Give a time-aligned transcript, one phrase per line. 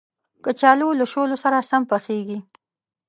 [0.45, 2.39] کچالو له شولو سره هم پخېږي